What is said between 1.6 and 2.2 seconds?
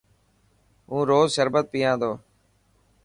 پيان ٿو.